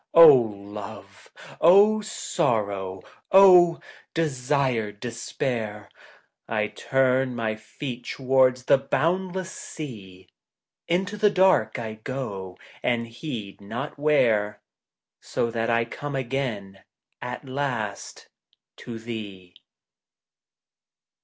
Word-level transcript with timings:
Love! 0.15 1.29
O 1.61 2.01
Sorrow! 2.01 3.03
O 3.31 3.79
desired 4.15 4.99
Despair! 4.99 5.89
1 6.47 6.69
turn 6.69 7.35
my 7.35 7.55
feet 7.55 8.03
towards 8.05 8.63
the 8.63 8.79
boundless 8.79 9.51
sea, 9.51 10.27
Into 10.87 11.17
the 11.17 11.29
dark 11.29 11.77
I 11.77 11.99
go 12.03 12.57
and 12.81 13.05
heed 13.09 13.61
not 13.61 13.99
where, 13.99 14.59
So 15.19 15.51
that 15.51 15.69
I 15.69 15.85
come 15.85 16.15
again 16.15 16.81
at 17.21 17.45
last 17.47 18.27
to 18.77 18.97
thee. 18.97 19.53